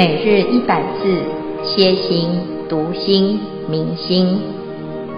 [0.00, 1.22] 每日一百字，
[1.62, 2.30] 歇心、
[2.70, 4.40] 读心、明心，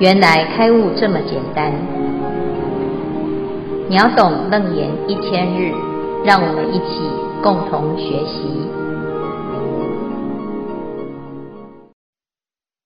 [0.01, 1.72] 原来开悟这么简单。
[3.88, 5.71] 秒懂楞严一千日，
[6.24, 6.99] 让我们一起
[7.45, 8.42] 共同学习。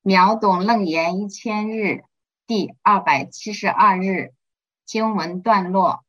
[0.02, 2.02] 秒懂楞严一千日
[2.46, 4.32] 第二百七十二日
[4.84, 6.04] 经文段落：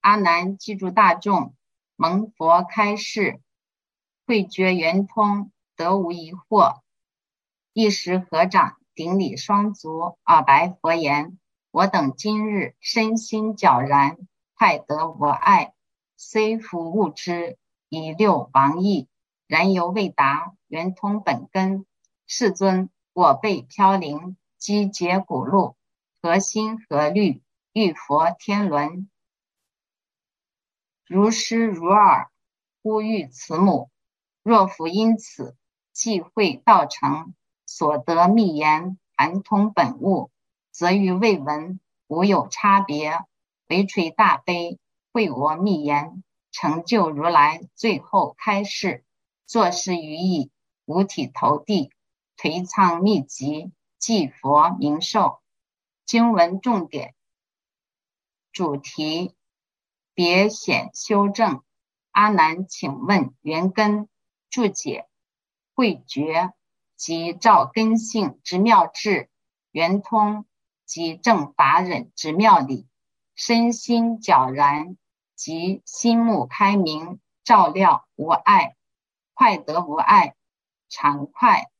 [0.00, 1.52] 阿难记住大众，
[1.96, 3.40] 蒙佛开示。
[4.24, 6.80] 慧觉圆通，得无疑惑。
[7.72, 11.38] 一时合掌顶礼双足，耳白佛言
[11.72, 14.16] ：“我等今日身心皎然，
[14.54, 15.74] 快得我爱。
[16.16, 17.58] 虽复悟之
[17.88, 19.08] 以六王意，
[19.48, 21.84] 然犹未达圆通本根。
[22.26, 25.76] 世尊，我辈飘零，积劫蛊路，
[26.20, 29.10] 何心何虑，欲佛天伦？
[31.06, 32.30] 如师如耳，
[32.82, 33.90] 呼吁慈母。”
[34.42, 35.56] 若复因此
[35.92, 37.34] 际会道成，
[37.66, 40.30] 所得密言含通本物，
[40.70, 43.24] 则与未闻无有差别，
[43.68, 44.78] 唯垂大悲
[45.12, 49.04] 会我密言，成就如来最后开示，
[49.46, 50.50] 作是于意，
[50.86, 51.92] 五体投地，
[52.36, 55.40] 颓仓密集，即佛明寿。
[56.04, 57.14] 经文重点，
[58.52, 59.34] 主题
[60.14, 61.62] 别显修正。
[62.10, 64.08] 阿难，请问圆根。
[64.52, 65.08] 注解：
[65.72, 66.52] 慧觉
[66.94, 69.30] 即照根性之妙智，
[69.70, 70.44] 圆通
[70.84, 72.86] 即正法忍之妙理，
[73.34, 74.98] 身心皎然
[75.34, 78.76] 即心目开明，照料无碍，
[79.32, 80.34] 快得无碍，
[80.90, 81.70] 常快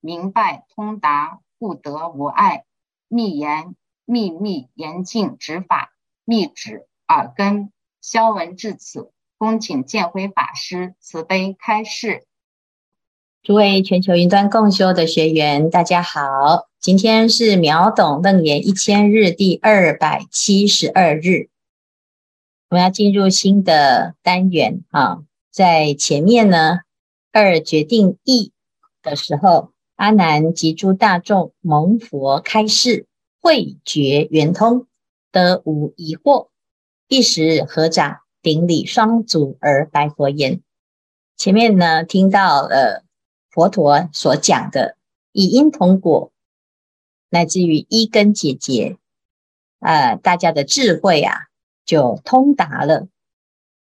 [0.00, 2.64] 明白通达，故得无碍。
[3.06, 7.72] 密言秘密严禁指法，密指耳根。
[8.00, 9.12] 消文至此。
[9.38, 12.24] 恭请建辉法师慈悲开示。
[13.40, 21.50] 诸位全球云端共修的学员，大家好，今天是秒懂楞严一千日第二百七十二日，
[22.68, 25.20] 我们要进入新的单元啊。
[25.52, 26.80] 在前面呢，
[27.30, 28.50] 二决定义
[29.02, 33.06] 的时候，阿难及诸大众蒙佛开示，
[33.40, 34.88] 慧觉圆通，
[35.30, 36.48] 得无疑惑，
[37.06, 38.18] 一时合掌。
[38.48, 40.62] 顶礼双足而白佛言：
[41.36, 43.04] 前面呢，听到了
[43.50, 44.96] 佛陀所讲的
[45.32, 46.32] 以因同果，
[47.28, 48.96] 乃至于一根解结，
[49.80, 51.48] 啊、呃，大家的智慧啊
[51.84, 53.06] 就通达了。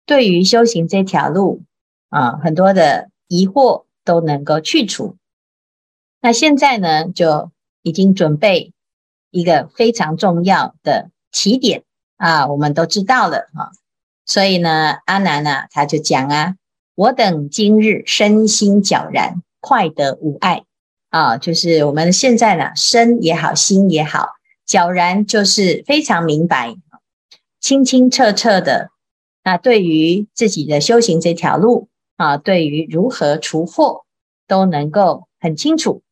[0.05, 1.63] 对于修行这条路
[2.09, 5.15] 啊，很多的疑惑都能够去除。
[6.21, 8.73] 那现在呢，就已经准备
[9.31, 11.85] 一个非常重要的起点
[12.17, 13.71] 啊，我们都知道了哈。
[14.31, 16.55] 所以呢，阿难呢，他就讲啊，
[16.95, 20.63] 我等今日身心皎然，快得无碍
[21.09, 24.29] 啊，就是我们现在呢，身也好，心也好，
[24.69, 26.77] 皎然就是非常明白，
[27.59, 28.91] 清清澈澈的。
[29.43, 34.05] 那对于自己的修行这条路啊，对于如何除惑，
[34.47, 36.03] 都能够很清楚。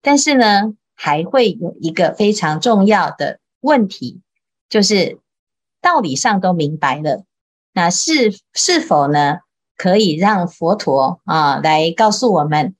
[0.00, 4.22] 但是呢，还会有一个非常重要的问题，
[4.70, 5.18] 就是
[5.82, 7.24] 道理上都明白了。
[7.76, 9.40] 那是是否呢？
[9.76, 12.74] 可以让佛陀啊来告诉我们，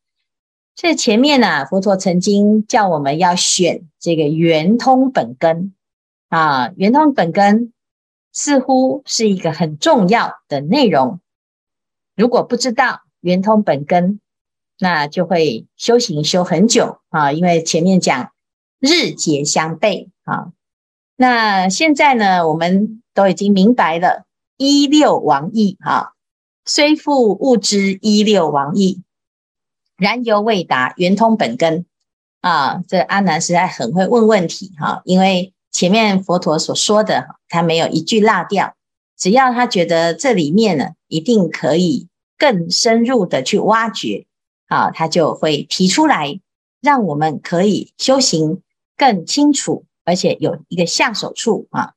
[0.74, 5.74] 这前面呢、啊，佛陀曾经叫我们要选这个圆通本根
[6.30, 7.74] 啊，圆通本根
[8.32, 11.20] 似乎是一个很重要的内容。
[12.14, 14.18] 如果不知道圆通本根，
[14.78, 18.32] 那就会修行修很久啊，因为前面讲
[18.80, 20.52] 日节相悖啊。
[21.16, 24.25] 那现在呢，我们都已经明白了。
[24.58, 26.14] 一六王意，哈，
[26.64, 29.02] 虽复悟之一六王意，
[29.98, 31.84] 然犹未达圆通本根
[32.40, 32.82] 啊！
[32.88, 38.74] 这阿难实在很会问问题哈，因为前面佛陀所说的，他没有一句落掉，
[39.18, 42.08] 只要他觉得这里面呢，一定可以
[42.38, 44.26] 更深入的去挖掘
[44.68, 46.40] 啊，他就会提出来，
[46.80, 48.62] 让我们可以修行
[48.96, 51.92] 更清楚，而且有一个下手处啊。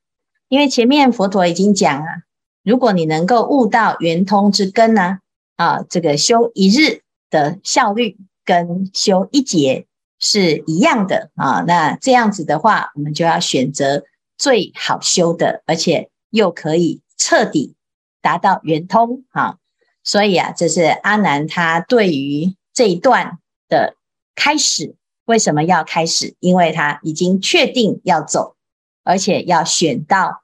[0.49, 2.23] 因为前面佛陀已经讲啊。
[2.63, 5.19] 如果你能够悟到圆通之根呢，
[5.55, 9.87] 啊，这个修一日的效率跟修一劫
[10.19, 14.03] 是一样的啊，那这样子的话，我们就要选择
[14.37, 17.75] 最好修的，而且又可以彻底
[18.21, 19.57] 达到圆通啊。
[20.03, 23.95] 所以啊，这是阿南他对于这一段的
[24.33, 24.95] 开始，
[25.25, 26.35] 为什么要开始？
[26.39, 28.55] 因为他已经确定要走，
[29.03, 30.43] 而且要选到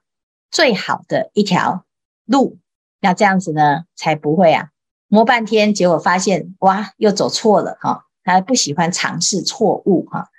[0.50, 1.85] 最好的一条
[2.26, 2.58] 路，
[3.00, 4.68] 那这样子呢，才不会啊
[5.08, 8.02] 摸半天，结果发现哇，又走错了哈。
[8.24, 10.30] 他不喜欢尝试错误哈，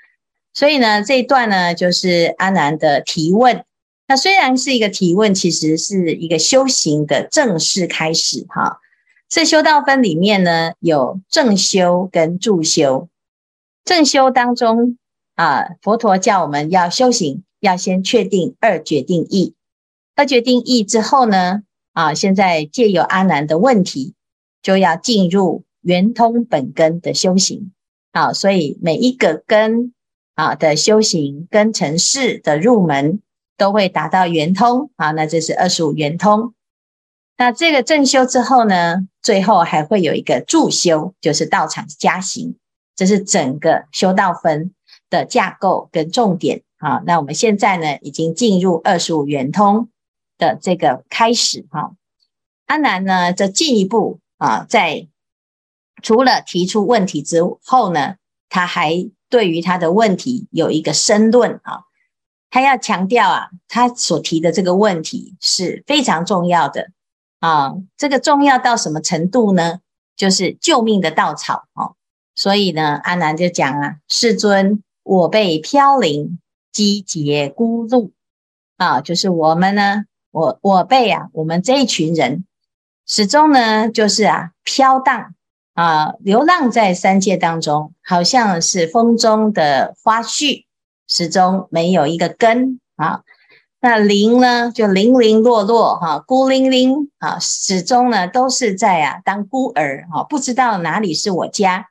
[0.53, 3.63] 所以呢，这一段呢，就是阿难的提问。
[4.09, 8.79] 那虽然是一个提问，其实是一个修行的正式开始哈。
[9.29, 13.07] 这修道分里面呢，有正修跟助修。
[13.85, 14.97] 正修当中
[15.35, 19.55] 啊，佛陀叫我们要修行，要先确定二决定义。
[20.15, 21.63] 二决定义之后呢，
[21.97, 24.13] 啊，现在借由阿难的问题，
[24.61, 27.73] 就要进入圆通本根的修行。
[28.13, 29.95] 好，所以每一个根
[30.35, 33.19] 啊的修行跟成事的入门，
[33.57, 34.91] 都会达到圆通。
[34.95, 36.53] 好，那这是二十五圆通。
[37.35, 42.57] 那这个正修之后呢，最后还会有一个助修，就是道场加行。
[42.95, 44.71] 这是整个修道分
[45.09, 46.61] 的架构跟重点。
[46.77, 49.89] 好，那我们现在呢，已经进入二十五圆通
[50.37, 51.65] 的这个开始。
[51.69, 51.95] 哈，
[52.65, 55.07] 阿难呢，则进一步啊，在。
[56.03, 58.17] 除了提出问题之后呢，
[58.49, 61.85] 他还对于他的问题有一个申论啊，
[62.51, 66.91] 他要强调啊，他所提的这个问题是非常重要的
[67.39, 69.79] 啊，这个重要到什么程度呢？
[70.15, 71.95] 就是救命的稻草哦。
[72.35, 76.37] 所以呢，阿南就讲啊，世尊，我辈飘零，
[76.71, 78.13] 积劫孤路
[78.75, 80.03] 啊，就是我们呢，
[80.37, 82.45] 我我辈啊，我们这一群人
[83.05, 85.33] 始终呢，就是啊，飘荡。
[85.73, 90.65] 啊，流浪在三界当中，好像是风中的花絮，
[91.07, 93.21] 始终没有一个根啊。
[93.79, 101.89] 那零呢，就零零落落哈，孤零零啊，始终呢都是在啊当孤儿哈，不知道哪里是我家，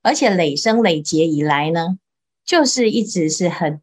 [0.00, 1.98] 而且累生累劫以来呢，
[2.44, 3.82] 就是一直是很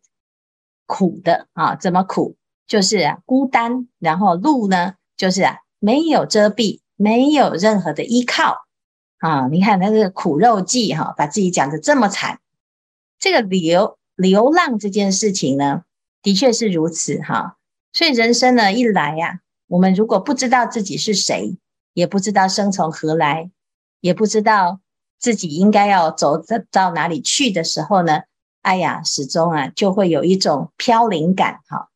[0.85, 1.75] 苦的啊。
[1.75, 2.37] 怎么苦？
[2.71, 8.65] 就是啊孤单，然后路呢，就是啊没有遮蔽，没有任何的依靠。
[9.17, 12.39] 啊，你看他这个苦肉计哈，把自己讲得这么惨。
[13.19, 15.83] 这个流流浪这件事情呢，
[16.23, 17.57] 的确是如此哈。
[17.91, 21.57] 所以人生呢，一来呀、啊，我们如果不知道自己是谁，
[21.93, 23.51] 也不知道生从何来，
[23.99, 24.79] 也不知道
[25.19, 26.41] 自己应该要走
[26.71, 28.21] 到哪里去的时候呢，
[28.61, 31.89] 哎呀，始终啊就会有一种飘零感哈。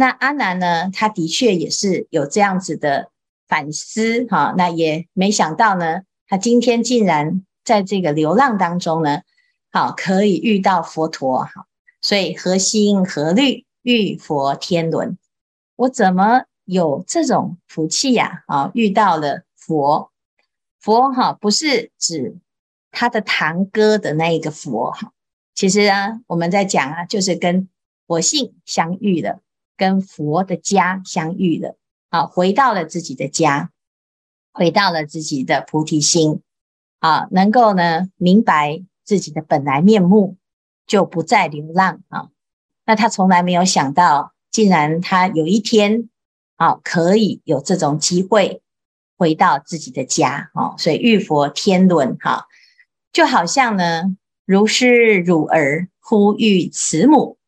[0.00, 3.10] 那阿难呢，他的确也是有这样子的
[3.46, 4.54] 反思哈。
[4.56, 6.00] 那也没想到呢。
[6.26, 9.20] 他今天竟然在这个流浪当中呢，
[9.70, 11.66] 好可以遇到佛陀，哈，
[12.00, 15.18] 所以何心何虑遇佛天伦？
[15.76, 18.44] 我怎么有这种福气呀？
[18.46, 20.10] 啊，遇到了佛，
[20.80, 22.38] 佛哈不是指
[22.90, 25.12] 他的堂哥的那一个佛哈，
[25.54, 27.68] 其实啊，我们在讲啊，就是跟
[28.06, 29.40] 佛性相遇了，
[29.80, 31.78] 跟佛的家相遇了，
[32.10, 33.70] 啊，回到了自己的家。
[34.52, 36.42] 回到了自己的菩提心
[36.98, 40.36] 啊，能够呢明白自己的本来面目，
[40.88, 42.28] 就不再流浪啊。
[42.84, 46.10] 那他从来没有想到，竟然他有一天
[46.56, 48.60] 啊，可以有这种机会
[49.16, 50.74] 回到自己的家啊。
[50.76, 52.48] 所以遇佛天伦哈，
[53.12, 57.38] 就好像呢，如师乳儿呼遇慈母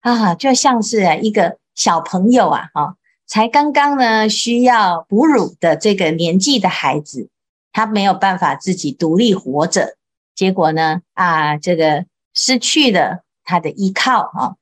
[0.00, 2.96] 啊，就像是一个小朋友啊，哈。
[3.24, 7.30] 才刚刚呢，需要哺乳的这个年纪的孩子，
[7.72, 9.96] 他没有办法自己独立活着，
[10.34, 12.04] 结果呢，啊，这个
[12.34, 14.56] 失去了他的依靠哈。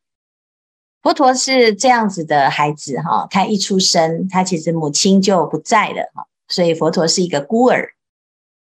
[1.03, 7.95] 佛陀是这样子的孩子哈，他一出生，他其实母亲就不在了哈，所以佛陀是一个孤儿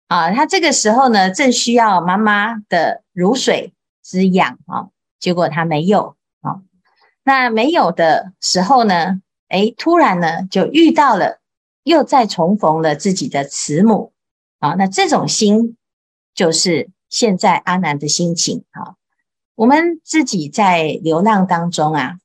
[0.06, 0.30] 啊。
[0.30, 6.14] 他这个时候呢，正需要妈妈的乳水滋养啊，结果他没有。
[7.28, 11.40] 那没有的时候呢，哎，突然呢，就遇到了，
[11.82, 14.14] 又再重逢了自己的慈母
[14.60, 14.70] 啊。
[14.78, 15.76] 那这种心，
[16.32, 18.94] 就是现在阿难的心情啊。
[19.56, 22.16] 我们自己在流浪当中啊，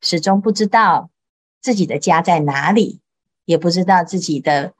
[0.00, 1.08] 始终不知道
[1.60, 2.98] 自己的家在哪里，
[3.44, 4.72] 也不知道自己的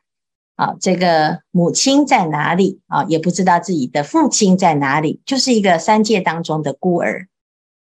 [0.56, 7.28] 啊这个母亲在哪里啊，也不知道自己的父亲在哪里，就是一个三界当中的孤儿，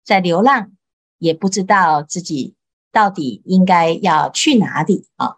[0.02, 0.72] 在流浪，
[1.22, 2.56] 也不知道自己。
[2.94, 5.36] 到底应该要去哪里啊？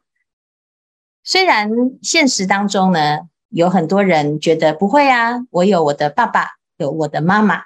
[1.22, 1.70] 虽然
[2.02, 7.62] 现实当中呢，有很多人觉得不会啊，我有我的爸爸，有我的妈妈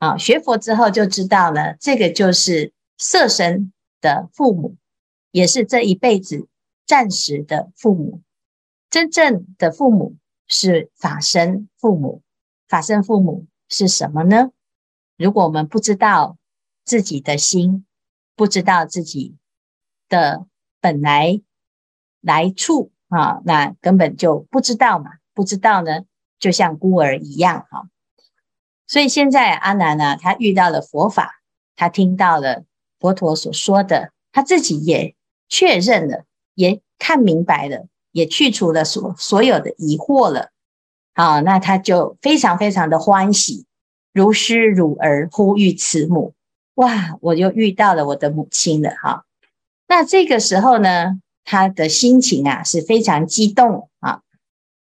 [0.00, 0.18] 啊。
[0.18, 4.74] 学佛之后就知道呢，这个就是色身的父母，
[5.30, 6.48] 也是这一辈子
[6.84, 8.22] 暂时的父母。
[8.90, 10.16] 真正的父母
[10.48, 12.20] 是法身父母，
[12.66, 14.50] 法身父母是什么呢？
[15.16, 16.36] 如果我们不知道
[16.90, 17.86] 自己的心，
[18.34, 19.36] 不知道自己
[20.08, 20.44] 的
[20.80, 21.40] 本来
[22.20, 25.12] 来处啊，那根本就不知道嘛。
[25.32, 26.00] 不知道呢，
[26.40, 27.88] 就像孤儿一样哈。
[28.88, 31.40] 所以现在阿难呢，他遇到了佛法，
[31.76, 32.64] 他听到了
[32.98, 35.14] 佛陀所说的，他自己也
[35.48, 36.24] 确认了，
[36.56, 40.50] 也看明白了，也去除了所所有的疑惑了。
[41.12, 43.64] 啊，那他就非常非常的欢喜，
[44.12, 46.34] 如师如儿呼吁慈母。
[46.80, 49.26] 哇，我又遇到了我的母亲了哈。
[49.86, 54.22] 那这个时候呢，他的心情啊是非常激动啊。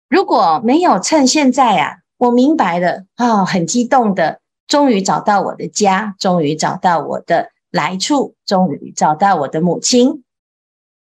[0.09, 10.23] 如果没有趁现在啊，我明白了啊，很激动的，终于找到我的家，终于找到我的来处，终于找到我的母亲。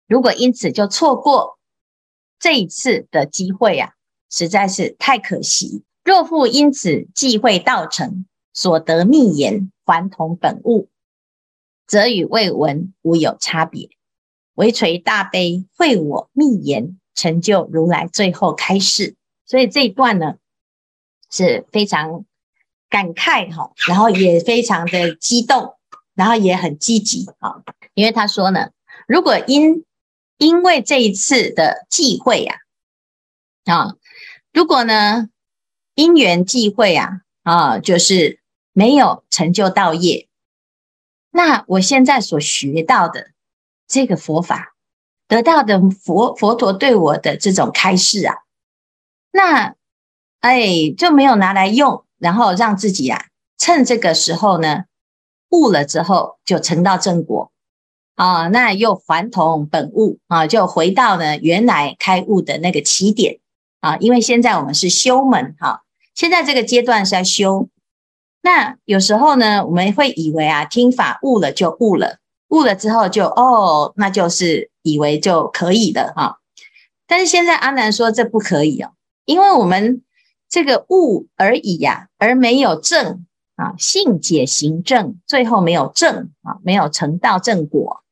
[0.06, 1.59] 如果因此就错过
[2.38, 3.92] 这一次的机会啊，
[4.30, 5.85] 实在是太可惜。
[6.04, 10.90] 若复因此际会道成，所得密言，还同本物，
[11.86, 13.88] 则与未闻无有差别。
[14.54, 19.14] 唯垂大悲会我密言，成就如来最后开示。
[19.46, 20.34] 所以这一段呢
[21.30, 22.24] 是非常
[22.90, 25.76] 感慨哈，然后也非常的激动，
[26.14, 27.62] 然后也很积极啊。
[27.94, 28.70] 因为他说呢，
[29.06, 29.84] 如果因
[30.38, 32.56] 因为这一次的际会呀，
[33.64, 33.94] 啊。
[34.52, 35.28] 如果呢，
[35.94, 38.40] 因缘际会啊，啊，就是
[38.78, 40.28] 没有成就道业，
[41.30, 43.30] 那我现在所学到的
[43.88, 44.75] 这个佛法，
[45.26, 48.35] 得到的佛佛陀对我的这种开示啊，
[49.30, 49.75] 那
[50.40, 53.25] 哎就没有拿来用，然后让自己啊，
[53.56, 54.85] 趁这个时候呢，
[55.49, 57.50] 悟了之后就成到正果
[58.14, 63.40] 啊，那又还同本悟啊，就回到呢原来开悟的那个起点。
[63.80, 65.83] 啊，因为现在我们是修门哈，
[66.14, 67.71] 现在这个阶段是要修。
[68.46, 72.18] 那有时候呢，我们会以为啊，听法悟了就悟了，
[72.50, 76.38] 悟了之后就哦，那就是以为就可以了哈。
[77.08, 78.92] 但是现在阿南说这不可以哦，
[79.24, 80.04] 因为我们
[80.48, 83.26] 这个悟而已呀，而没有证
[83.56, 88.04] 啊，信解行证，最后没有证啊，没有成道正果。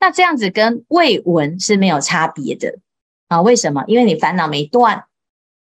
[0.00, 2.80] 那这样子跟未闻是没有差别的。
[3.28, 3.84] 啊，为什么？
[3.86, 5.04] 因为你烦恼没断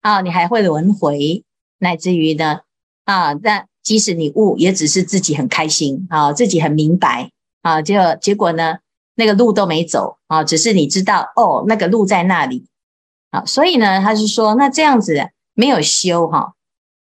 [0.02, 1.42] 啊，你还会轮回，
[1.78, 2.60] 乃至于呢
[3.04, 7.30] 啊，那即使你悟，也只是自己很开心啊，自己很明白
[7.62, 8.76] 啊，结结果呢，
[9.14, 12.66] 那个路都没走啊，只是你知道哦，那个路在那里
[13.30, 16.52] 啊，所以呢，他是说，那这样子没有修哈，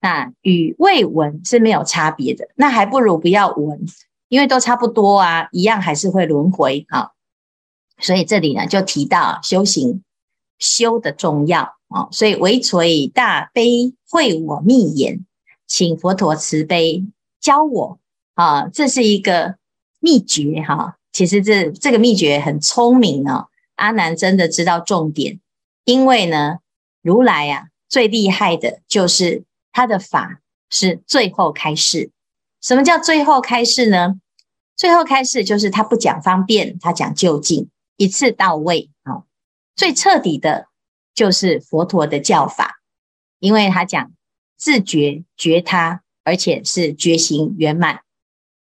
[0.01, 3.79] 那与未闻是没有差别的，那还不如不要闻，
[4.27, 7.11] 因为都差不多啊，一样还是会轮回啊，
[8.01, 10.01] 所以这里呢就提到修行。
[10.57, 15.25] 修的重要啊，所以唯垂大悲会我密言，
[15.67, 17.05] 请佛陀慈悲
[17.39, 17.99] 教我
[18.33, 19.57] 啊，这是一个
[19.99, 20.97] 秘诀哈。
[21.11, 25.39] 其实这这个秘诀很聪明哦，阿难真的知道重点，
[25.85, 26.59] 因为呢，
[27.01, 32.11] 如来呀最厉害的就是他的法是最后开示。
[32.61, 34.19] 什么叫最后开示呢？
[34.75, 39.23] 最后开示就是他不讲方便，他讲究竟，一次到位啊。
[39.75, 40.67] 最彻底的，
[41.13, 42.81] 就是佛陀的教法，
[43.39, 44.11] 因为他讲
[44.57, 48.01] 自觉觉他，而且是觉行圆满。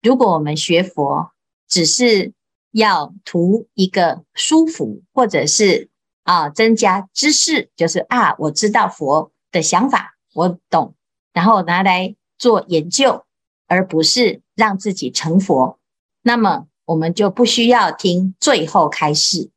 [0.02, 1.32] 如果我们学佛，
[1.68, 2.32] 只是
[2.70, 5.88] 要图一个舒服，或者是
[6.22, 10.94] 啊增加知识，就是啊我知道佛的想法，我懂，
[11.32, 13.24] 然后拿来做研究，
[13.66, 15.78] 而不是让自己成佛，
[16.22, 19.50] 那么我们就不需要听最后开示。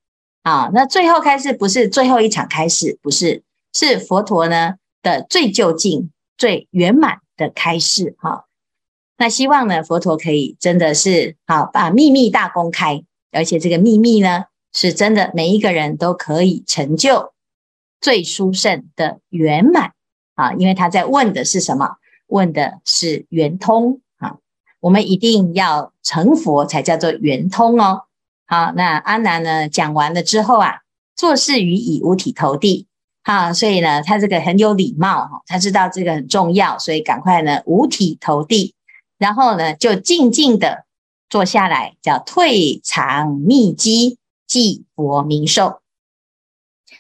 [0.44, 4.74] 啊，那最后开示不是最后一场开示，不是，是佛陀呢
[5.04, 6.10] 的最究竟、
[6.42, 8.16] 最圆满的开示。
[8.18, 8.48] 哈、
[9.16, 17.32] 那希望呢，佛陀可以真的是好把秘密大公开，而且这个秘密呢，是真的每一个人都可以成就
[18.00, 19.94] 最殊胜的圆满
[20.34, 21.98] 啊，因为他在问的是什么？
[22.26, 24.38] 问的是圆通啊，
[24.80, 28.06] 我们一定要成佛才叫做圆通哦。
[28.48, 30.80] 好，那阿难呢讲完了之后啊，
[31.16, 32.88] 作是于已五体投地。
[33.24, 38.74] 好，所以呢，他这个很有礼貌哈，他知道这个很重要，所以赶快呢五体投地，
[39.18, 40.86] 然后呢就静静的
[41.30, 45.82] 坐下来，叫退藏密机，记佛明寿。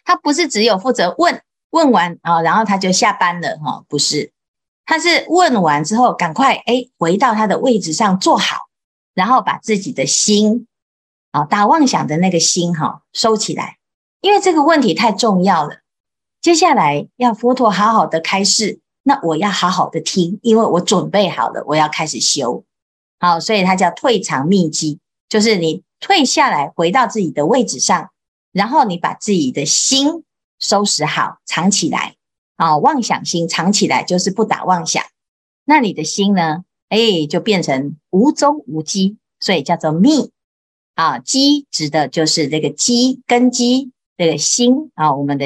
[0.05, 4.31] 他不是只有负责问，问完啊，然后他就下班了哈，不是，
[4.85, 8.67] 他是问完之后赶快哎回到他的位置上坐好，
[9.13, 10.67] 然后把自己的心。
[11.31, 13.77] 啊，打妄想的那个心哈，收起来，
[14.19, 15.80] 因为这个问题太重要了。
[16.41, 22.63] 接下来要佛陀好好的开示，那我要好好的听，因为我准备好了，我要开始修。
[23.19, 28.09] 好，所以它叫退藏密机，就是你退下来，回到自己的位置上，
[28.51, 30.23] 然后你把自己的心
[30.59, 32.15] 收拾好，藏起来，
[32.55, 35.03] 啊，妄想心藏起来就是不打妄想，
[35.65, 40.31] 那你的心呢，哎，就变成无踪无机，所以叫做密
[40.95, 41.19] 啊。
[41.19, 45.45] 机指的就是这个机根基，这个心啊，我们的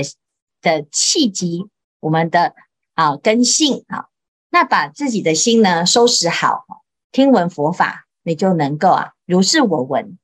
[0.65, 1.67] 的气机，
[1.99, 2.55] 我们的
[2.95, 4.07] 啊根性啊。
[4.49, 6.65] 那把自己的心呢收拾好，
[7.11, 10.17] 听闻佛法，你就能够啊如是我闻。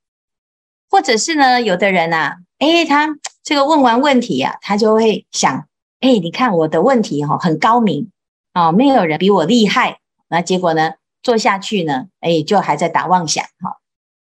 [0.90, 5.68] 或者是呢，有的人啊，诶，他这个问完问题啊，他就会想，
[6.00, 8.12] 诶，你看我的问题哈很高明
[8.54, 10.00] 啊，没有人比我厉害。
[10.28, 13.78] 那结果呢，做下去呢，诶，就还在打妄想哈。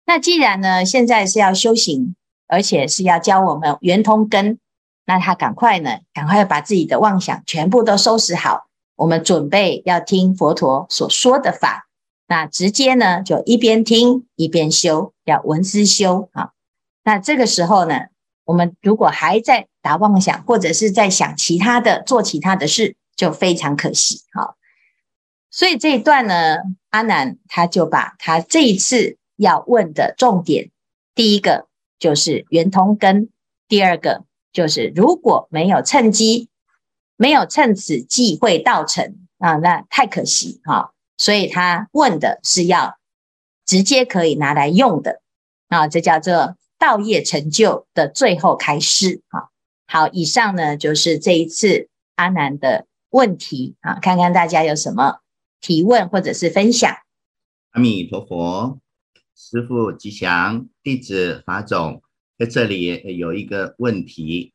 [0.05, 2.15] 那既然呢，现在是要修行，
[2.47, 4.59] 而且是要教我们圆通根，
[5.05, 8.67] 那他赶快呢，赶快把自己的妄想全部都收拾好。
[8.95, 11.87] 我们准备要听佛陀所说的法，
[12.27, 16.51] 那直接呢就一边听一边修，要闻思修啊。
[17.03, 18.01] 那这个时候呢，
[18.45, 24.21] 我们如果还在打妄想，或者是在想其他的、做其他的事，就非常可惜。
[24.31, 24.55] 好，
[25.49, 26.57] 所以这一段呢，
[26.91, 30.69] 阿难他就把他这一次要问的重点，
[31.15, 31.67] 第一个
[31.99, 33.29] 就是圆通根，
[33.67, 36.47] 第二个就是如果没有趁机。
[37.15, 40.93] 没有趁此机会道成啊，那太可惜哈。
[41.15, 42.97] 所以他问的是要
[43.65, 45.21] 直接可以拿来用的
[45.69, 49.49] 啊，这叫做道业成就的最后开示啊。
[49.85, 55.19] 好，以上呢就是这一次阿难的问题啊，看看大家有什么
[55.61, 56.93] 提问或者是分享。
[57.69, 58.79] 阿弥陀佛，
[59.35, 62.01] 师父吉祥，弟子法总
[62.37, 64.53] 在这里有一个问题。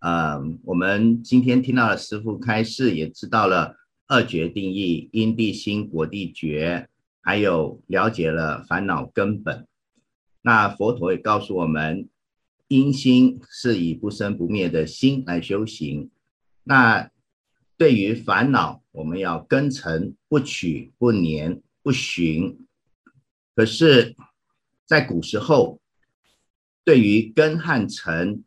[0.00, 3.74] 呃，我们今天听到了师父开示，也知道了
[4.06, 6.88] 二觉定义、因地心、果地觉，
[7.20, 9.66] 还有了解了烦恼根本。
[10.40, 12.08] 那佛陀也告诉我们，
[12.68, 16.10] 因心是以不生不灭的心来修行。
[16.64, 17.10] 那
[17.76, 22.66] 对于烦恼，我们要根尘不取、不黏、不寻。
[23.54, 24.16] 可是，
[24.86, 25.77] 在古时候，
[26.88, 28.42] 对于根和尘，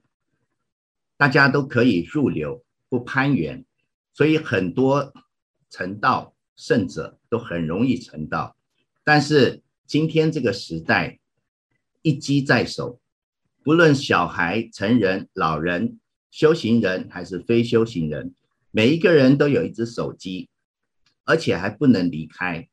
[1.15, 3.63] 大家都可以入流，不攀缘，
[4.15, 5.13] 所以很多
[5.69, 8.57] 成道圣者都很容易成道。
[9.03, 11.19] 但是今天这个时代，
[12.01, 12.99] 一机在手，
[13.61, 15.99] 不论小孩、成人、老人、
[16.31, 18.33] 修行人还是非修行人，
[18.71, 20.49] 每一个人都有一只手机，
[21.25, 22.67] 而且还不能离开。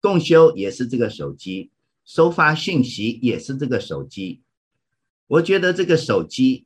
[0.00, 1.72] 共修也是这个手机，
[2.04, 4.40] 收发信息也是这个手机。
[5.28, 6.64] 我觉得这个手机。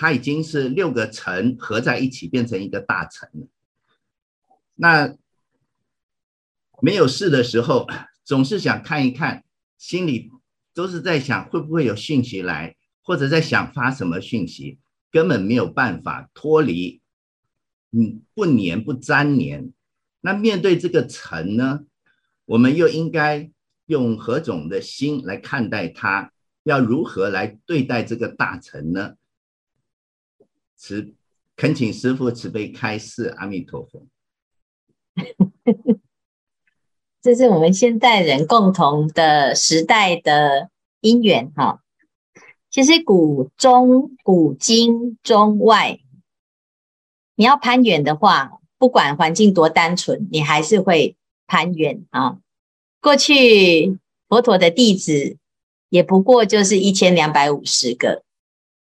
[0.00, 3.48] 它已经是六个层合在一起变成一个大层了。
[4.76, 5.16] 那
[6.80, 7.88] 没有事的时候，
[8.22, 9.42] 总是想看一看，
[9.76, 10.30] 心里
[10.72, 14.78] 都是在想会不会有讯息来，或者在想发什么讯息，
[15.10, 17.00] 根本没有办法脱离，
[17.90, 19.72] 嗯，不粘不粘粘。
[20.20, 21.80] 那面对这个尘呢，
[22.44, 23.50] 我们又应该
[23.86, 26.32] 用何种的心来看待它？
[26.68, 29.14] 要如何来对待这个大臣呢？
[30.76, 31.14] 慈，
[31.56, 34.06] 恳请师父慈悲开示，阿弥陀佛。
[37.20, 41.82] 这是我们现代人共同的时代的因缘哈。
[42.70, 46.00] 其实古中古今中外，
[47.34, 52.38] 你要攀缘的话，不管环境多单纯，你还是会攀缘啊。
[53.00, 55.38] 过去佛陀的弟子
[55.88, 58.22] 也不过就是一千两百五十个。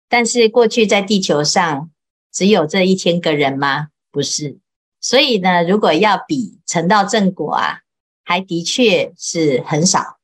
[0.08, 1.92] 但是过去在地球上
[2.32, 3.90] 只有这一千个人吗？
[4.12, 4.58] 不是，
[5.00, 7.82] 所以呢，如果要比成道正果啊，
[8.24, 10.18] 还的确是很少。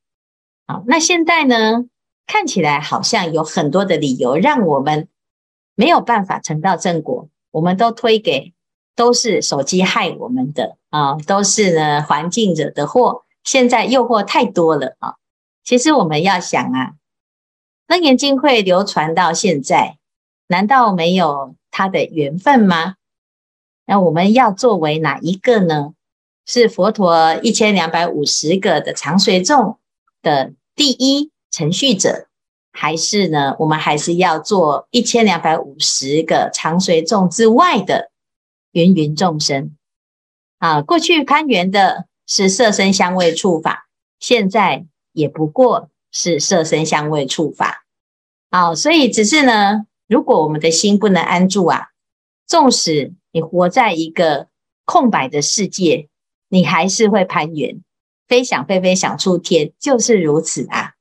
[0.68, 1.86] 好，那现在呢，
[2.26, 5.08] 看起来好像有很多的理由让我们
[5.76, 8.54] 没有办法成道正果，我们都推给
[8.96, 13.24] 都是手机害我们的啊，都是呢环境惹的祸。
[13.44, 15.16] 现在诱惑太多了啊，
[15.66, 16.94] 其实我们要想啊。
[17.88, 19.98] 楞严经会流传到现在，
[20.48, 22.96] 难道没有它的缘分吗？
[23.86, 25.94] 那我们要作为哪一个呢？
[26.48, 29.80] 是佛陀一千两百五十个的长随众
[30.22, 32.28] 的第一承续者，
[32.72, 33.56] 还是呢？
[33.60, 38.12] 我们还是要做一千两百五十个长随众之外的
[38.72, 39.76] 芸芸众生
[40.60, 40.82] 啊？
[40.82, 43.88] 过去攀缘的是色身香味触法，
[44.20, 45.90] 现在也不过。
[46.18, 47.84] 是色身香味触法，
[48.50, 51.90] 好，所以只是呢，如果我们的心不能安住啊，
[52.48, 54.48] 纵使你活在一个
[54.86, 56.08] 空白的世界，
[56.48, 57.82] 你还是会攀缘，
[58.30, 60.94] 非想非非想出天，就是如此啊！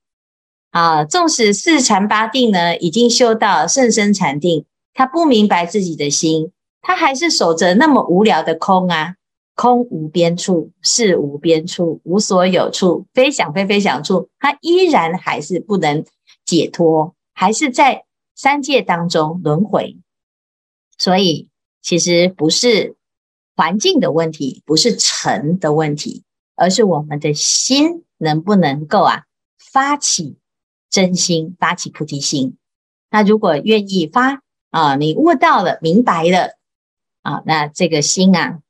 [0.72, 6.50] 啊，纵使四禅八定呢，已经修到甚深禅定，他不明白自己的心，
[6.82, 9.14] 他还是守着那么无聊的空啊，
[9.54, 16.04] 空无边处，识无边处，无所有处，非想非非想处，他依然还是不能
[16.44, 19.96] 解脱，还是在三界当中轮回。
[20.98, 21.48] 所以，
[21.82, 22.96] 其实不是
[23.56, 26.24] 环境的问题，不是尘的问题，
[26.56, 29.24] 而是我们的心能不能够啊
[29.58, 30.36] 发起
[30.90, 32.56] 真心，发起菩提心。
[33.10, 36.56] 那如果愿意发啊，你悟到了，明白了
[37.22, 38.60] 啊，那这个心啊，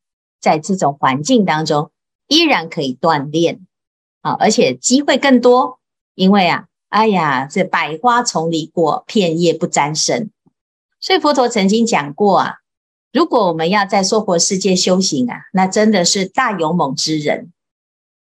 [0.44, 1.90] 在这种环境当中
[2.28, 3.66] 依然可以锻炼
[4.20, 5.80] 啊，而且机会更多，
[6.14, 10.30] 因为啊，哎呀，这百花丛里过，片叶不沾身。
[11.00, 12.56] 所以佛陀曾经讲过啊，
[13.10, 17.50] 如果我们要在娑婆世界修行啊，那真的是大勇猛之人。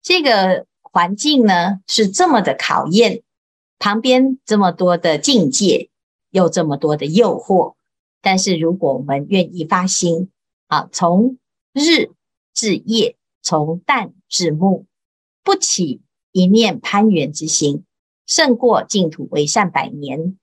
[0.03, 3.21] 这个环境呢，是这么的考验，
[3.79, 5.91] 旁边这么多的境界，
[6.31, 7.75] 又这么多的诱惑。
[8.23, 10.31] 但是如果我们愿意发心
[10.69, 11.37] 啊，从
[11.79, 12.11] 日
[12.53, 14.85] 至夜，从旦至暮，
[15.43, 17.85] 不起一念攀缘之心，
[18.27, 20.37] 胜过净土为善百年。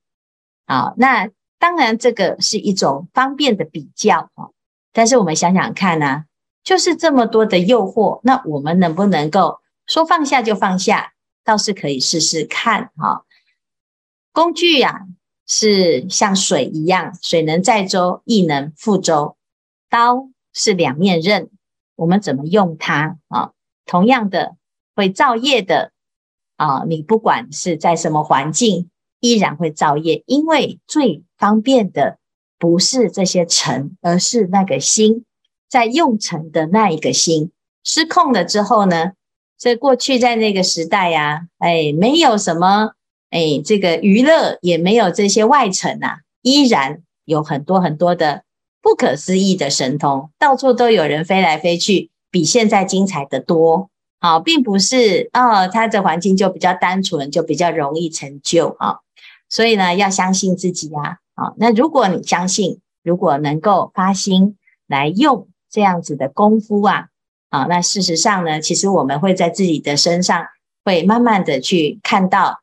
[0.65, 1.29] 好，那。
[1.57, 4.51] 当然，这个是一种方便的比较哈，
[4.91, 6.25] 但是我们想想看呢，
[6.63, 11.13] 就是这么多的诱惑，那我们能不能够说放下就放下？
[11.43, 13.25] 倒是可以试试看哈。
[14.31, 15.07] 工具呀，
[15.47, 19.37] 是像水一样，水能载舟，亦能覆舟。
[19.89, 21.51] 刀是两面刃，
[21.95, 23.51] 我们怎么用它啊？
[23.85, 24.55] 同样的
[24.95, 25.91] 会造业的
[26.55, 28.89] 啊，你不管是在什么环境。
[29.21, 32.19] 依然会造业，因为最方便的
[32.59, 35.25] 不是这些尘，而是那个心
[35.67, 37.51] 在用尘的那一个心
[37.83, 39.13] 失控了之后呢？
[39.57, 42.91] 这过去在那个时代呀、啊，哎，没有什么
[43.31, 48.43] 哎，这个娱乐也没有这些外尘啊，依然有很多很多的
[48.85, 53.89] 不可思议的神通，到处都有人飞来飞去，比现在精彩得多。
[54.19, 58.99] 好，并不是哦，他的环境就比较单纯，就比较容易成就啊。
[59.49, 67.07] 所以呢，要相信自己呀，啊，那如果你相信，如果能够发心来用这样子的功夫啊，
[67.49, 70.45] 啊，那事实上呢，其实我们会在自己的身上
[70.83, 72.59] 会慢慢的去看到，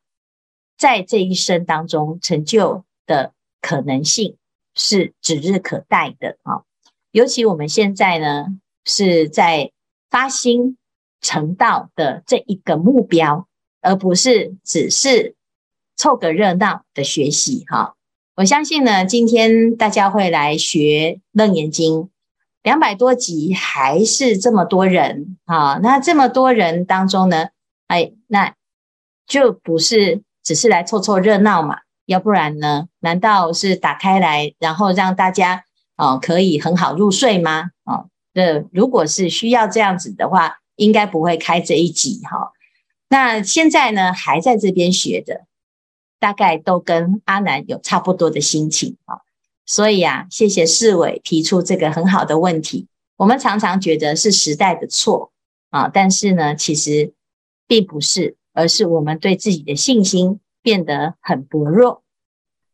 [0.79, 4.37] 在这一生当中成就的可能性
[4.75, 6.63] 是指日可待的啊。
[7.11, 8.47] 尤其我们现在呢，
[8.85, 9.73] 是在
[10.11, 10.77] 发心
[11.21, 13.47] 成道的这一个目标，
[13.81, 15.35] 而不是只是。
[15.95, 17.95] 凑个热闹的学习哈，
[18.35, 22.01] 我相信呢，今天大家会来学《楞严经》，
[22.63, 25.79] 两百多集还是这么多人啊？
[25.81, 27.51] 那这么多人当中呢，
[27.87, 28.55] 哎，那
[29.27, 31.82] 就不是只是来凑凑热闹嘛？
[32.07, 32.89] 要不然呢？
[33.01, 35.65] 难道是打开来，然后让大家
[35.97, 37.71] 哦可以很好入睡吗？
[37.85, 42.53] 哦，这如果是需要这样子的话，应该不会开这一集哈。
[43.09, 45.47] 那现在呢，还在这边学的。
[46.23, 49.23] 大概都跟阿南有差不多的心情啊，
[49.67, 52.87] 所以啊，谢谢世伟提出这个很好的问题。
[53.17, 55.33] 我们常常觉得是时代的错
[55.71, 57.13] 啊，但是呢，其实
[57.67, 62.03] 并不是，而是我们对自己的信心变得很薄弱。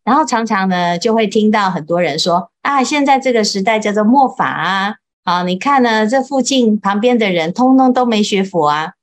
[0.04, 8.94] 然后常常呢，就会听到很多人说啊，现在这个时代叫做末法啊，啊，你看呢，这附近旁边的人通通都没学佛啊。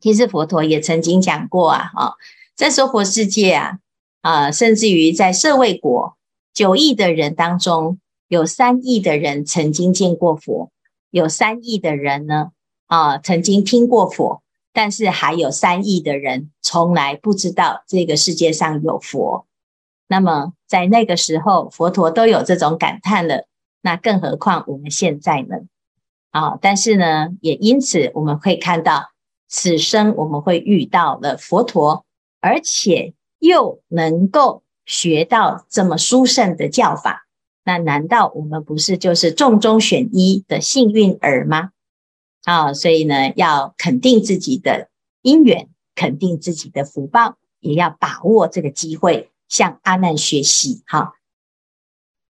[0.00, 2.12] 其实佛陀也曾经讲过啊，啊。
[2.54, 3.78] 在娑婆世界啊，
[4.20, 6.16] 啊，甚至于在舍卫国，
[6.52, 10.70] 九亿的人当中，有三亿的人曾经见过佛，
[11.10, 12.50] 有三亿的人呢，
[12.86, 19.46] 啊，曾经听过佛，但是还有三亿的人从来不知道这个世界上有佛。
[20.06, 23.46] 那么在那个时候，佛陀都有这种感叹了，
[23.82, 25.56] 那更何况我们现在呢？
[26.30, 29.10] 啊，但是呢，也因此我们会看到，
[29.48, 32.04] 此生我们会遇到了佛陀。
[32.40, 37.26] 而且又能够学到这么殊胜的教法，
[37.64, 41.70] 那难道我们不是就是众中选一的幸运儿吗？
[42.48, 44.88] 啊，所以呢，要肯定自己的
[45.20, 50.82] 因缘，肯定自己的福报，也要把握这个机会，向阿难学习。
[50.86, 51.12] 哈，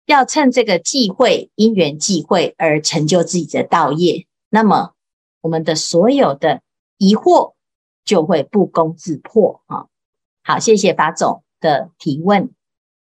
[0.07, 4.95] 要趁这个机会，因缘际会而成就自己的道业，那么
[5.43, 6.63] 我们的所有的
[6.97, 7.53] 疑惑
[8.03, 9.63] 就会不攻自破。
[9.67, 9.91] 哈。
[10.43, 12.55] 好，谢谢法总的提问。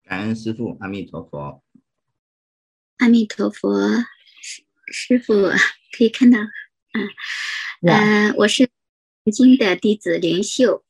[0.04, 1.62] 感恩师父，阿弥陀佛。
[2.96, 3.68] 阿弥陀佛，
[4.86, 5.34] 师傅
[5.94, 6.38] 可以看到，
[6.92, 7.08] 嗯、
[7.80, 8.68] 嗯，呃，我是
[9.24, 10.84] 南京的弟子林秀。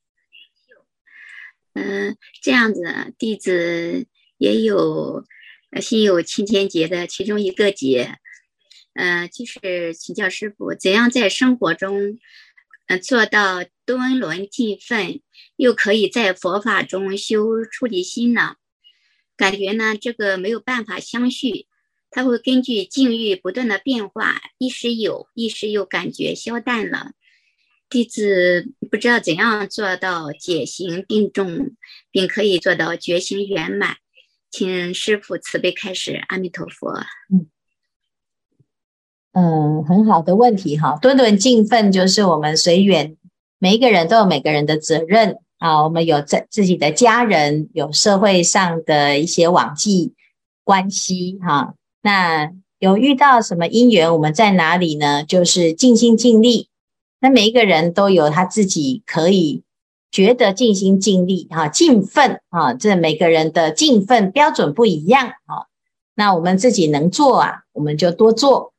[1.75, 5.25] 嗯、呃，这样子，弟子也有
[5.81, 8.19] 心有千千结的其中一个节，
[8.95, 12.19] 嗯、呃，就是请教师傅，怎样在生活中，
[12.89, 15.21] 嗯，做到敦伦尽分，
[15.55, 18.57] 又可以在佛法中修出离心呢？
[19.37, 21.67] 感觉呢，这个没有办法相续，
[22.13, 27.13] 它会根据境遇不断的变化，一时有，一时又感觉消淡了。
[27.89, 31.73] 弟子不知道怎样做到解行并重，
[32.11, 33.97] 并可以做到觉行圆满，
[34.51, 36.23] 请师父慈悲开示。
[36.29, 36.93] 阿弥陀佛。
[37.33, 37.49] 嗯
[39.33, 40.99] 嗯，很好的问题哈。
[41.01, 43.17] 顿顿尽分就是我们随缘，
[43.59, 45.83] 每一个人都有每个人的责任啊。
[45.85, 50.13] 我们有在自己的家人，有社会上的一些往际
[50.65, 51.75] 关系哈。
[52.03, 55.25] 那有遇到什么因缘，我们在哪里呢？
[55.25, 56.69] 就是尽心尽力。
[57.21, 59.63] 那每一个人都有他自己可以
[60.11, 65.71] 觉得尽心尽力哈，尽分啊，这每个人的尽份标准不一样啊。
[66.17, 68.75] 那我们自己能做啊，我们就多做。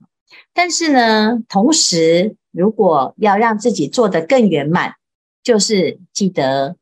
[0.54, 4.96] 但是呢，同时如果要让自己做得更圆满，
[5.42, 6.76] 就是记得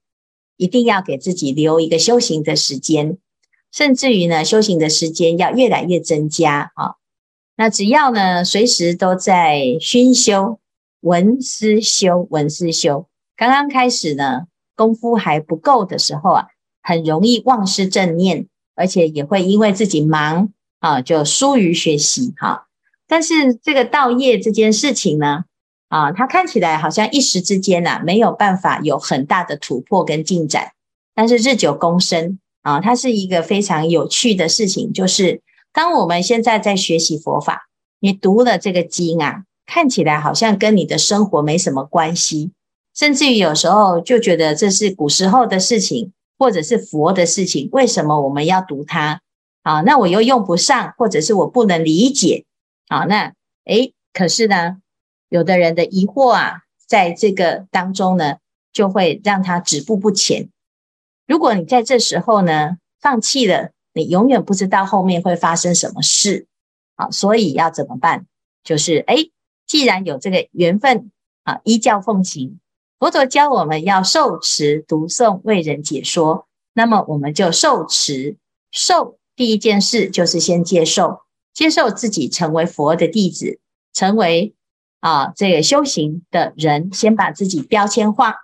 [0.57, 3.17] 一定要给自己留一个修行的时间，
[3.71, 6.95] 甚至于呢，修行的时间要越来越增加啊。
[7.55, 10.59] 那只要呢，随时都在熏修。
[11.01, 13.07] 闻思修，闻思修。
[13.35, 14.41] 刚刚开始呢，
[14.75, 16.47] 功夫还不够的时候啊，
[16.83, 22.67] 很容易忘失正念，而且也会因为自己忙啊，就疏于学习哈。
[23.07, 25.45] 但是这个道业这件事情呢，
[25.87, 30.73] 啊，它看起来好像一时之间呐，没有办法有很大的突破跟进展。
[31.15, 34.93] 但是日久功深啊，它是一个非常有趣的事情。
[34.93, 35.41] 就是
[35.73, 37.67] 当我们现在在学习佛法，
[37.99, 39.43] 你读了这个经啊。
[39.63, 42.51] 看起来好像跟你的生活没什么关系，
[42.93, 49.21] 甚至于有时候就觉得这是古时候的事情，或者是佛的事情，为什么我们要读它？
[49.63, 52.43] 啊，那我又用不上，或者是我不能理解。
[52.89, 53.31] 啊，那
[53.63, 54.79] 诶，可是呢，
[55.29, 58.39] 有的人的疑惑啊，在这个当中呢，
[58.73, 60.49] 就会让他止步不前。
[61.27, 66.47] 如果你在这时候呢，放弃了，你永远不知道后面会发生什么事。
[66.95, 68.25] 啊，所以要怎么办？
[68.63, 69.31] 就是诶。
[69.67, 71.11] 既然有这个缘分
[71.43, 72.59] 啊，依教奉行，
[72.99, 78.35] 佛陀教我们要受持读诵为人解说，那么我们就受持
[78.69, 79.17] 受。
[79.33, 81.21] 第一件事就是先接受，
[81.53, 83.61] 接受自己成为佛的弟子，
[83.93, 84.53] 成为
[84.99, 88.35] 啊这个修行的人，先把自己标签化，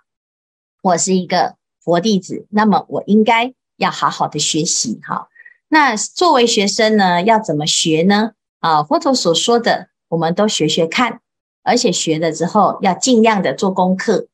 [0.81, 1.56] 我是一个
[1.87, 4.99] 佛弟子，那么我应该要好好的学习。
[5.03, 5.29] 哈，
[5.69, 8.33] 那作为学生呢，要怎么学呢？
[8.59, 9.87] 啊，佛陀所说的。
[10.09, 11.19] 我们都学学看，
[11.63, 14.27] 而且学了之后要尽量的做功课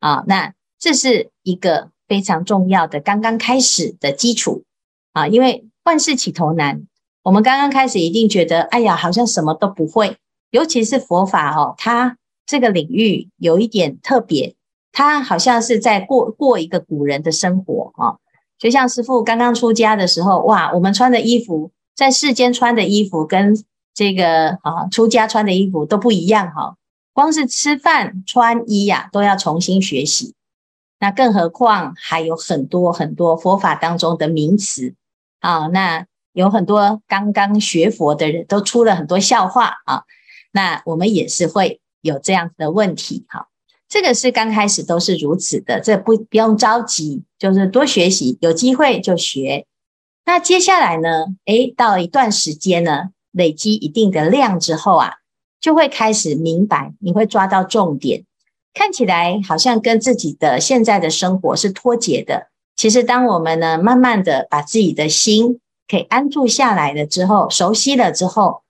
[0.00, 0.24] 啊。
[0.26, 4.64] 那这是一个非常重要的刚刚开始的基础
[5.12, 5.28] 啊。
[5.28, 6.82] 因为万事起头难，
[7.22, 10.16] 我们刚刚开始一定觉得，哎呀，好像什么都不会。
[10.50, 14.55] 尤其是佛法哦，它这个领域有一点特别，
[14.96, 18.16] 他好像是在过过一个古人的生活啊。
[18.58, 23.54] 就像师父刚刚出家的时候，哇，我们穿的衣服，在世间穿的衣服跟。
[23.98, 26.76] 这个啊，出家穿的衣服都不一样哈，
[27.14, 30.34] 光是吃饭穿衣呀，都要重新学习。
[31.00, 34.94] 那更何况还有很多很多佛法当中的名词
[35.40, 36.04] 啊，那
[36.34, 40.02] 有很多刚刚学佛的人都出了很多笑话啊。
[40.52, 43.48] 那我们也是会有这样子的问题哈。
[43.88, 49.64] 这个是刚开始都是如此的，这不不用着急，就是多学习，有机会就学。
[50.24, 51.26] 那接下来呢？
[51.44, 53.10] 诶，到一段时间呢？
[53.30, 55.16] 累积一定的量之后啊，
[55.60, 58.24] 就会开始明白，你会抓到重点。
[58.72, 62.48] 看起来好像跟自己的现在的生活是脱节的。
[62.74, 68.62] 其实，当我们呢，慢慢的把自己的心可以安住下来了之后，熟悉了之后，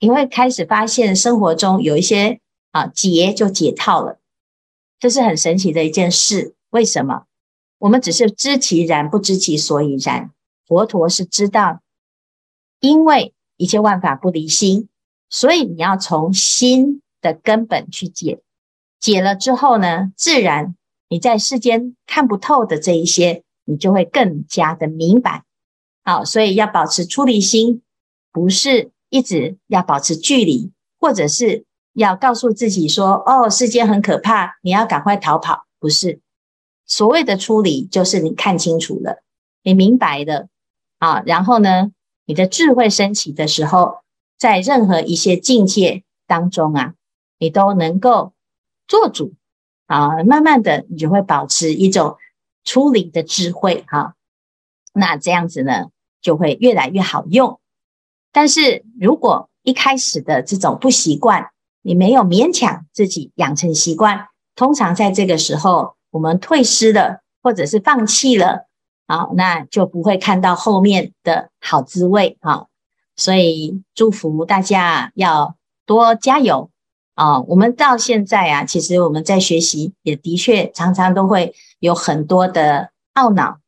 [0.00, 2.40] 你会开始发现生活中有一些
[2.72, 4.18] 啊结就解套了。
[5.04, 6.54] 这是很神奇的一件事。
[6.70, 7.26] 为什么？
[7.76, 10.30] 我们只是知其然，不知其所以然。
[10.66, 11.82] 佛陀是知道，
[12.80, 13.34] 因为。
[13.56, 14.88] 一切万法不离心，
[15.28, 18.40] 所以你要从心的根本去解，
[18.98, 20.74] 解了之后呢，自然
[21.08, 25.44] 你在世间看不透的这一些，你就会更加的明白。
[26.02, 27.82] 好，所以要保持出离心，
[28.32, 31.64] 不是一直要保持距离，或者是
[31.94, 36.20] 要告诉自己说：“哦，世间很可怕，你要赶快逃跑。”不是，
[36.86, 39.22] 所谓的出离，就是你看清楚了，
[39.62, 40.48] 你明白了
[40.98, 41.92] 啊，然后呢，
[42.24, 43.98] 你的智慧升起的时候，
[44.38, 46.94] 在任何一些境界当中啊，
[47.38, 48.32] 你都能够
[48.88, 49.34] 做主
[49.86, 50.22] 啊。
[50.24, 52.16] 慢慢的，你就会保持一种
[52.64, 54.14] 出离的智慧哈。
[54.94, 55.90] 那这样子呢，
[56.22, 57.60] 就会越来越好用。
[58.32, 61.50] 但是如果一开始的这种不习惯，
[61.84, 68.66] 你没有勉强自己养成习惯，通常在这个时候，我们退失了，或者是放弃了，
[69.06, 72.66] 好，那就不会看到后面的好滋味啊。
[73.16, 76.70] 所以祝福大家要多加油
[77.14, 77.40] 啊！
[77.42, 83.58] 我们到现在啊，其实我们在学习，也的确常常都会有很多的懊恼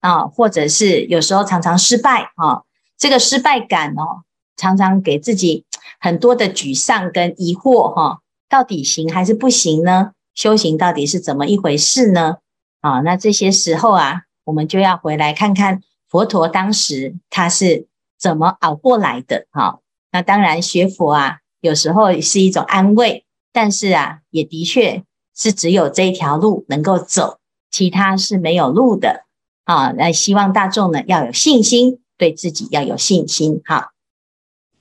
[0.00, 2.62] 啊，或者是有时候常常失败啊。
[2.96, 4.24] 这个失败感哦，
[4.56, 5.64] 常常给自己
[6.00, 10.12] 很多的沮丧跟疑惑哈，到底行还是不行呢？
[10.34, 12.36] 修行到底是怎么一回事呢？
[12.80, 17.86] 啊，那这些时候啊，我们就要回来看看佛陀当时他是
[18.18, 19.80] 怎么熬过来的哈。
[20.12, 25.02] 那当然学佛啊，有时候也是一种安慰，但是啊，也的确
[25.34, 27.38] 是只有这一条路能够走，
[27.70, 29.24] 其他是没有路的
[29.64, 29.92] 啊。
[29.92, 32.00] 那希望大众呢要有信心。
[32.18, 33.92] 对自己要有信心，好。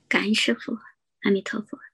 [0.09, 0.75] 感恩师父，
[1.21, 1.86] 阿弥陀佛。